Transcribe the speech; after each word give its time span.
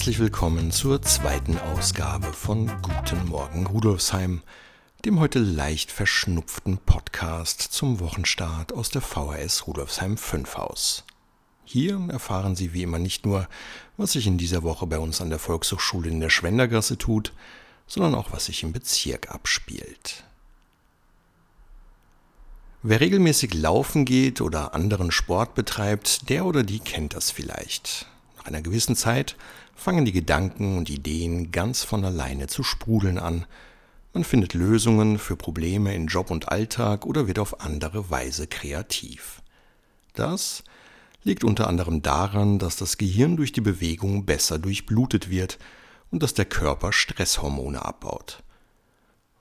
Herzlich 0.00 0.18
willkommen 0.18 0.70
zur 0.70 1.02
zweiten 1.02 1.58
Ausgabe 1.58 2.32
von 2.32 2.70
Guten 2.80 3.28
Morgen 3.28 3.66
Rudolfsheim, 3.66 4.40
dem 5.04 5.18
heute 5.18 5.38
leicht 5.38 5.90
verschnupften 5.90 6.76
Podcast 6.76 7.62
zum 7.62 8.00
Wochenstart 8.00 8.74
aus 8.74 8.90
der 8.90 9.00
VHS 9.00 9.66
Rudolfsheim 9.66 10.18
5 10.18 10.58
Haus. 10.58 11.04
Hier 11.64 11.98
erfahren 12.10 12.54
Sie 12.54 12.74
wie 12.74 12.82
immer 12.82 12.98
nicht 12.98 13.24
nur, 13.24 13.48
was 13.96 14.12
sich 14.12 14.26
in 14.26 14.36
dieser 14.36 14.62
Woche 14.62 14.86
bei 14.86 14.98
uns 14.98 15.22
an 15.22 15.30
der 15.30 15.38
Volkshochschule 15.38 16.10
in 16.10 16.20
der 16.20 16.28
Schwendergasse 16.28 16.98
tut, 16.98 17.32
sondern 17.86 18.14
auch, 18.14 18.32
was 18.32 18.46
sich 18.46 18.62
im 18.62 18.72
Bezirk 18.72 19.30
abspielt. 19.30 20.24
Wer 22.82 23.00
regelmäßig 23.00 23.54
laufen 23.54 24.04
geht 24.04 24.42
oder 24.42 24.74
anderen 24.74 25.12
Sport 25.12 25.54
betreibt, 25.54 26.28
der 26.28 26.44
oder 26.44 26.62
die 26.62 26.80
kennt 26.80 27.14
das 27.14 27.30
vielleicht. 27.30 28.06
Nach 28.36 28.44
einer 28.46 28.60
gewissen 28.60 28.96
Zeit 28.96 29.36
fangen 29.74 30.04
die 30.04 30.12
Gedanken 30.12 30.76
und 30.76 30.90
Ideen 30.90 31.52
ganz 31.52 31.84
von 31.84 32.04
alleine 32.04 32.48
zu 32.48 32.62
sprudeln 32.62 33.18
an. 33.18 33.46
Man 34.12 34.24
findet 34.24 34.54
Lösungen 34.54 35.18
für 35.18 35.36
Probleme 35.36 35.94
in 35.94 36.08
Job 36.08 36.30
und 36.30 36.48
Alltag 36.48 37.06
oder 37.06 37.28
wird 37.28 37.38
auf 37.38 37.60
andere 37.60 38.10
Weise 38.10 38.48
kreativ. 38.48 39.40
Das 40.14 40.64
liegt 41.22 41.44
unter 41.44 41.68
anderem 41.68 42.02
daran, 42.02 42.58
dass 42.58 42.76
das 42.76 42.98
Gehirn 42.98 43.36
durch 43.36 43.52
die 43.52 43.60
Bewegung 43.60 44.24
besser 44.24 44.58
durchblutet 44.58 45.30
wird 45.30 45.58
und 46.10 46.24
dass 46.24 46.34
der 46.34 46.44
Körper 46.44 46.92
Stresshormone 46.92 47.84
abbaut. 47.84 48.42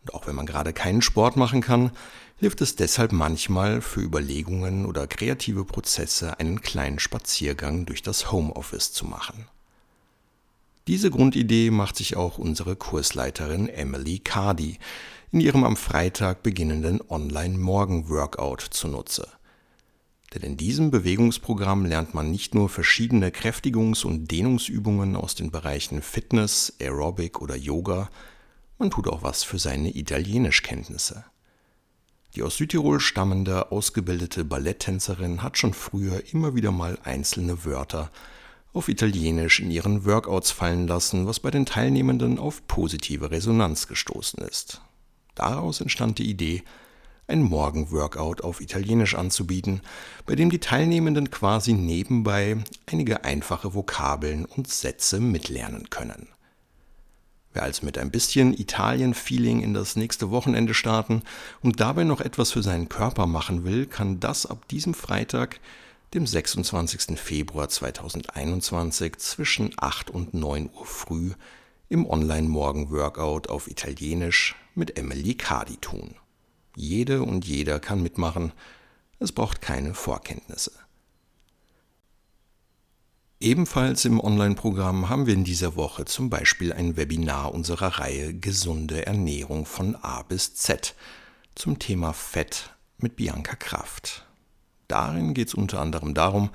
Und 0.01 0.13
auch 0.13 0.27
wenn 0.27 0.35
man 0.35 0.45
gerade 0.45 0.71
keinen 0.71 1.01
Sport 1.01 1.35
machen 1.35 1.61
kann, 1.61 1.91
hilft 2.37 2.61
es 2.61 2.75
deshalb 2.75 3.11
manchmal 3.11 3.81
für 3.81 4.01
Überlegungen 4.01 4.85
oder 4.85 5.07
kreative 5.07 5.65
Prozesse 5.65 6.39
einen 6.39 6.61
kleinen 6.61 6.99
Spaziergang 6.99 7.87
durch 7.87 8.03
das 8.03 8.31
Homeoffice 8.31 8.93
zu 8.93 9.05
machen. 9.05 9.47
Diese 10.89 11.11
Grundidee 11.11 11.69
macht 11.69 11.97
sich 11.97 12.15
auch 12.15 12.39
unsere 12.39 12.75
Kursleiterin 12.75 13.69
Emily 13.69 14.17
Cardi 14.17 14.79
in 15.31 15.39
ihrem 15.39 15.63
am 15.63 15.77
Freitag 15.77 16.41
beginnenden 16.41 16.99
Online-Morgen-Workout 17.07 18.61
zunutze. 18.71 19.27
Denn 20.33 20.41
in 20.41 20.57
diesem 20.57 20.89
Bewegungsprogramm 20.89 21.85
lernt 21.85 22.15
man 22.15 22.31
nicht 22.31 22.55
nur 22.55 22.69
verschiedene 22.69 23.29
Kräftigungs- 23.29 24.03
und 24.03 24.31
Dehnungsübungen 24.31 25.15
aus 25.15 25.35
den 25.35 25.51
Bereichen 25.51 26.01
Fitness, 26.01 26.73
Aerobic 26.81 27.39
oder 27.39 27.55
Yoga, 27.55 28.09
man 28.79 28.89
tut 28.89 29.07
auch 29.07 29.21
was 29.21 29.43
für 29.43 29.59
seine 29.59 29.95
Italienischkenntnisse. 29.95 31.23
Die 32.35 32.41
aus 32.41 32.57
Südtirol 32.57 32.99
stammende, 32.99 33.71
ausgebildete 33.71 34.43
Balletttänzerin 34.43 35.43
hat 35.43 35.59
schon 35.59 35.75
früher 35.75 36.33
immer 36.33 36.55
wieder 36.55 36.71
mal 36.71 36.97
einzelne 37.03 37.63
Wörter 37.63 38.09
auf 38.73 38.89
Italienisch 38.89 39.59
in 39.59 39.71
ihren 39.71 40.05
Workouts 40.05 40.51
fallen 40.51 40.87
lassen, 40.87 41.27
was 41.27 41.39
bei 41.39 41.51
den 41.51 41.65
Teilnehmenden 41.65 42.37
auf 42.37 42.65
positive 42.67 43.31
Resonanz 43.31 43.87
gestoßen 43.87 44.43
ist. 44.43 44.81
Daraus 45.35 45.81
entstand 45.81 46.19
die 46.19 46.29
Idee, 46.29 46.63
ein 47.27 47.43
Morgenworkout 47.43 48.41
auf 48.41 48.59
Italienisch 48.59 49.15
anzubieten, 49.15 49.81
bei 50.25 50.35
dem 50.35 50.49
die 50.49 50.59
Teilnehmenden 50.59 51.29
quasi 51.31 51.73
nebenbei 51.73 52.57
einige 52.87 53.23
einfache 53.23 53.73
Vokabeln 53.73 54.45
und 54.45 54.67
Sätze 54.67 55.19
mitlernen 55.19 55.89
können. 55.89 56.27
Wer 57.53 57.63
also 57.63 57.85
mit 57.85 57.97
ein 57.97 58.11
bisschen 58.11 58.53
Italien-Feeling 58.53 59.61
in 59.61 59.73
das 59.73 59.95
nächste 59.95 60.29
Wochenende 60.29 60.73
starten 60.73 61.23
und 61.61 61.79
dabei 61.79 62.03
noch 62.03 62.21
etwas 62.21 62.51
für 62.51 62.61
seinen 62.61 62.89
Körper 62.89 63.25
machen 63.25 63.63
will, 63.63 63.87
kann 63.87 64.19
das 64.19 64.45
ab 64.45 64.67
diesem 64.67 64.93
Freitag 64.93 65.59
dem 66.13 66.25
26. 66.25 67.19
Februar 67.19 67.69
2021 67.69 69.17
zwischen 69.17 69.71
8 69.77 70.09
und 70.09 70.33
9 70.33 70.69
Uhr 70.73 70.85
früh 70.85 71.33
im 71.87 72.05
Online-Morgen-Workout 72.07 73.49
auf 73.49 73.69
Italienisch 73.69 74.55
mit 74.75 74.97
Emily 74.97 75.35
Cardi 75.35 75.77
tun. 75.77 76.15
Jede 76.75 77.23
und 77.23 77.45
jeder 77.45 77.79
kann 77.79 78.01
mitmachen, 78.01 78.53
es 79.19 79.31
braucht 79.31 79.61
keine 79.61 79.93
Vorkenntnisse. 79.93 80.71
Ebenfalls 83.41 84.03
im 84.05 84.19
Online-Programm 84.19 85.09
haben 85.09 85.25
wir 85.25 85.33
in 85.33 85.43
dieser 85.43 85.75
Woche 85.75 86.05
zum 86.05 86.29
Beispiel 86.29 86.73
ein 86.73 86.97
Webinar 86.97 87.53
unserer 87.53 87.99
Reihe 87.99 88.33
Gesunde 88.33 89.05
Ernährung 89.05 89.65
von 89.65 89.95
A 89.95 90.23
bis 90.23 90.55
Z 90.55 90.95
zum 91.55 91.79
Thema 91.79 92.13
Fett 92.13 92.75
mit 92.97 93.15
Bianca 93.15 93.55
Kraft. 93.55 94.28
Darin 94.89 95.33
geht 95.33 95.47
es 95.47 95.53
unter 95.53 95.79
anderem 95.79 96.13
darum, 96.13 96.49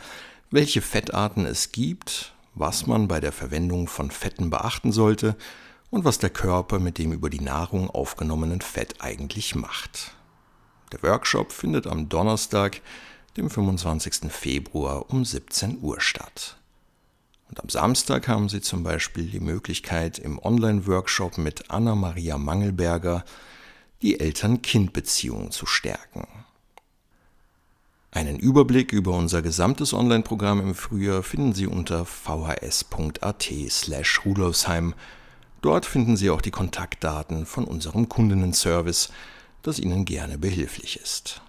welche 0.51 0.83
Fettarten 0.83 1.47
es 1.47 1.73
gibt, 1.73 2.35
was 2.55 2.87
man 2.87 3.09
bei 3.09 3.21
der 3.21 3.33
Verwendung 3.33 3.89
von 3.89 4.11
Fetten 4.11 4.51
beachten 4.51 4.93
sollte 4.93 5.37
und 5.91 6.05
was 6.05 6.19
der 6.19 6.31
Körper 6.31 6.81
mit 6.81 6.99
dem 6.99 7.13
über 7.13 7.31
die 7.31 7.41
Nahrung 7.41 7.89
aufgenommenen 7.89 8.61
Fett 8.61 8.97
eigentlich 9.01 9.55
macht. 9.55 10.13
Der 10.93 11.03
Workshop 11.03 11.53
findet 11.53 11.87
am 11.87 12.09
Donnerstag, 12.09 12.81
dem 13.37 13.51
25. 13.51 14.31
Februar 14.31 15.11
um 15.11 15.25
17 15.25 15.79
Uhr 15.81 16.01
statt. 16.01 16.57
Und 17.49 17.61
am 17.63 17.69
Samstag 17.69 18.27
haben 18.27 18.49
Sie 18.49 18.61
zum 18.61 18.83
Beispiel 18.83 19.27
die 19.27 19.41
Möglichkeit, 19.41 20.19
im 20.19 20.41
Online-Workshop 20.41 21.39
mit 21.39 21.71
Anna-Maria 21.71 22.37
Mangelberger 22.39 23.25
die 24.03 24.19
Eltern-Kind-Beziehung 24.19 25.53
zu 25.53 25.67
stärken. 25.67 26.27
Einen 28.15 28.39
Überblick 28.39 28.93
über 28.93 29.11
unser 29.11 29.43
gesamtes 29.43 29.93
Online-Programm 29.93 30.61
im 30.61 30.77
Frühjahr 30.77 31.25
finden 31.25 31.53
Sie 31.53 31.67
unter 31.67 32.05
vhs.at 32.05 33.51
slash 33.69 34.25
rudolfsheim. 34.25 34.95
Dort 35.63 35.85
finden 35.85 36.17
Sie 36.17 36.31
auch 36.31 36.41
die 36.41 36.53
Kontaktdaten 36.53 37.45
von 37.45 37.65
unserem 37.65 38.09
Kundinnenservice, 38.09 39.11
das 39.63 39.81
Ihnen 39.81 40.05
gerne 40.05 40.39
behilflich 40.39 41.01
ist. 41.01 41.43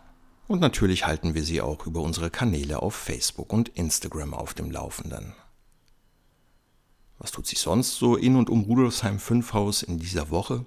Und 0.47 0.59
natürlich 0.59 1.05
halten 1.05 1.35
wir 1.35 1.43
Sie 1.43 1.61
auch 1.61 1.85
über 1.85 2.01
unsere 2.01 2.31
Kanäle 2.31 2.81
auf 2.81 2.95
Facebook 2.95 3.53
und 3.53 3.69
Instagram 3.69 4.33
auf 4.33 4.55
dem 4.55 4.71
Laufenden. 4.71 5.35
Was 7.19 7.29
tut 7.29 7.45
sich 7.45 7.59
sonst 7.59 7.99
so 7.99 8.15
in 8.15 8.35
und 8.35 8.49
um 8.49 8.63
Rudolfsheim 8.63 9.19
5 9.19 9.53
Haus 9.53 9.83
in 9.83 9.99
dieser 9.99 10.31
Woche? 10.31 10.65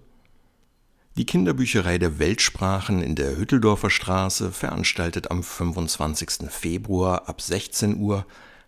Die 1.19 1.27
Kinderbücherei 1.27 1.99
der 1.99 2.19
Weltsprachen 2.21 3.03
in 3.03 3.17
der 3.17 3.37
Hütteldorfer 3.37 3.91
Straße 3.91 4.53
veranstaltet 4.53 5.33
am 5.33 5.43
25. 5.43 6.49
Februar 6.49 7.29
ab 7.29 7.41
16 7.41 7.99
Uhr 7.99 8.25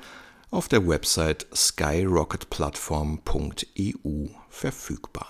auf 0.52 0.68
der 0.68 0.86
Website 0.88 1.48
skyrocketplattform.eu 1.54 4.28
verfügbar. 4.50 5.28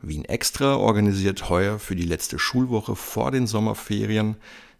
Wien 0.00 0.24
Extra 0.24 0.76
organisiert 0.76 1.48
heuer 1.48 1.78
für 1.78 1.94
die 1.96 2.04
letzte 2.04 2.38
Schulwoche 2.38 2.94
vor 2.96 3.30
den 3.30 3.46
Sommerferien 3.46 4.36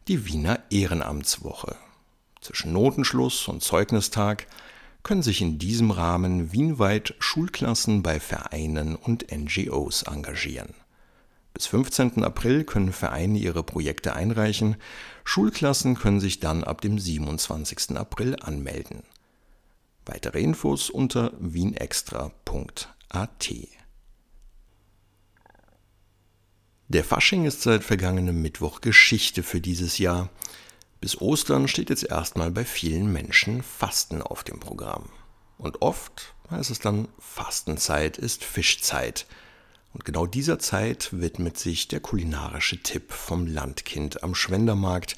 die 0.08 0.26
Wiener 0.26 0.60
Ehrenamtswoche. 0.70 1.76
Zwischen 2.40 2.74
Notenschluss 2.74 3.48
und 3.48 3.62
Zeugnistag 3.62 4.46
können 5.02 5.22
sich 5.22 5.40
in 5.40 5.58
diesem 5.58 5.90
Rahmen 5.90 6.52
wienweit 6.52 7.14
Schulklassen 7.18 8.02
bei 8.02 8.20
Vereinen 8.20 8.96
und 8.96 9.26
NGOs 9.30 10.02
engagieren. 10.02 10.74
Bis 11.54 11.66
15. 11.68 12.24
April 12.24 12.64
können 12.64 12.92
Vereine 12.92 13.38
ihre 13.38 13.62
Projekte 13.62 14.16
einreichen, 14.16 14.74
Schulklassen 15.22 15.94
können 15.94 16.18
sich 16.18 16.40
dann 16.40 16.64
ab 16.64 16.80
dem 16.80 16.98
27. 16.98 17.96
April 17.96 18.34
anmelden. 18.40 19.04
Weitere 20.04 20.40
Infos 20.40 20.90
unter 20.90 21.32
wienextra.at. 21.38 22.32
Der 26.88 27.04
Fasching 27.04 27.44
ist 27.46 27.62
seit 27.62 27.84
vergangenem 27.84 28.42
Mittwoch 28.42 28.80
Geschichte 28.80 29.44
für 29.44 29.60
dieses 29.60 29.98
Jahr. 29.98 30.30
Bis 31.00 31.20
Ostern 31.20 31.68
steht 31.68 31.88
jetzt 31.88 32.02
erstmal 32.02 32.50
bei 32.50 32.64
vielen 32.64 33.12
Menschen 33.12 33.62
Fasten 33.62 34.22
auf 34.22 34.42
dem 34.42 34.58
Programm. 34.58 35.08
Und 35.58 35.82
oft 35.82 36.34
heißt 36.50 36.72
es 36.72 36.80
dann, 36.80 37.06
Fastenzeit 37.20 38.18
ist 38.18 38.42
Fischzeit– 38.42 39.28
und 39.94 40.04
genau 40.04 40.26
dieser 40.26 40.58
Zeit 40.58 41.08
widmet 41.12 41.56
sich 41.56 41.86
der 41.86 42.00
kulinarische 42.00 42.82
Tipp 42.82 43.12
vom 43.12 43.46
Landkind 43.46 44.24
am 44.24 44.34
Schwendermarkt, 44.34 45.14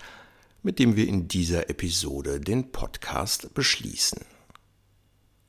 mit 0.63 0.79
dem 0.79 0.97
wir 0.97 1.09
in 1.09 1.29
dieser 1.29 1.71
Episode 1.71 2.41
den 2.41 2.73
Podcast 2.73 3.55
beschließen. 3.55 4.21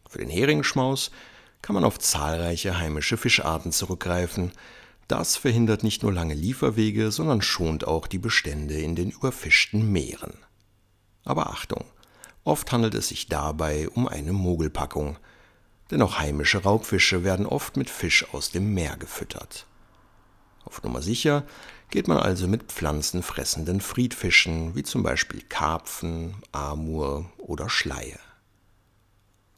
Für 0.09 0.19
den 0.19 0.29
Heringsschmaus 0.29 1.11
kann 1.61 1.73
man 1.73 1.83
auf 1.83 1.99
zahlreiche 1.99 2.79
heimische 2.79 3.17
Fischarten 3.17 3.73
zurückgreifen. 3.73 4.53
Das 5.09 5.35
verhindert 5.35 5.83
nicht 5.83 6.03
nur 6.03 6.13
lange 6.13 6.33
Lieferwege, 6.33 7.11
sondern 7.11 7.41
schont 7.41 7.85
auch 7.85 8.07
die 8.07 8.19
Bestände 8.19 8.75
in 8.75 8.95
den 8.95 9.09
überfischten 9.09 9.91
Meeren. 9.91 10.35
Aber 11.25 11.49
Achtung, 11.49 11.83
oft 12.45 12.71
handelt 12.71 12.95
es 12.95 13.09
sich 13.09 13.27
dabei 13.27 13.89
um 13.89 14.07
eine 14.07 14.31
Mogelpackung– 14.31 15.19
denn 15.91 16.01
auch 16.01 16.19
heimische 16.19 16.63
Raubfische 16.63 17.23
werden 17.23 17.45
oft 17.45 17.77
mit 17.77 17.89
Fisch 17.89 18.25
aus 18.33 18.51
dem 18.51 18.73
Meer 18.73 18.97
gefüttert. 18.97 19.65
Auf 20.65 20.83
Nummer 20.83 21.01
sicher 21.01 21.43
geht 21.89 22.07
man 22.07 22.17
also 22.17 22.47
mit 22.47 22.63
pflanzenfressenden 22.63 23.79
Friedfischen, 23.79 24.75
wie 24.75 24.83
zum 24.83 25.03
Beispiel 25.03 25.41
Karpfen, 25.41 26.35
Amur 26.51 27.31
oder 27.37 27.69
Schleie. 27.69 28.19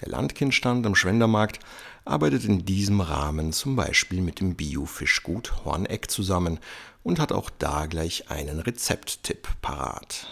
Der 0.01 0.09
Landkindstand 0.09 0.85
am 0.85 0.95
Schwendermarkt 0.95 1.59
arbeitet 2.05 2.45
in 2.45 2.63
diesem 2.63 3.01
Rahmen 3.01 3.51
zum 3.51 3.75
Beispiel 3.75 4.21
mit 4.21 4.39
dem 4.39 4.55
Biofischgut 4.55 5.65
Horneck 5.65 6.09
zusammen 6.09 6.59
und 7.03 7.19
hat 7.19 7.31
auch 7.31 7.49
da 7.49 7.85
gleich 7.87 8.29
einen 8.29 8.59
Rezepttipp 8.59 9.47
parat. 9.61 10.27